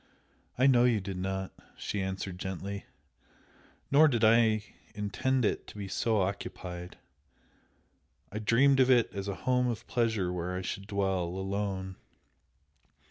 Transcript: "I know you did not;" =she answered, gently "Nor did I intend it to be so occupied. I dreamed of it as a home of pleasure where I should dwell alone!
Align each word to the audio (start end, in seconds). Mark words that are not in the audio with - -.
"I 0.57 0.65
know 0.65 0.83
you 0.85 0.99
did 0.99 1.17
not;" 1.17 1.51
=she 1.77 2.01
answered, 2.01 2.39
gently 2.39 2.87
"Nor 3.91 4.07
did 4.07 4.23
I 4.23 4.63
intend 4.95 5.45
it 5.45 5.67
to 5.67 5.77
be 5.77 5.87
so 5.87 6.21
occupied. 6.23 6.97
I 8.31 8.39
dreamed 8.39 8.79
of 8.79 8.89
it 8.89 9.13
as 9.13 9.27
a 9.27 9.35
home 9.45 9.67
of 9.67 9.85
pleasure 9.85 10.33
where 10.33 10.55
I 10.55 10.63
should 10.63 10.87
dwell 10.87 11.25
alone! 11.25 11.97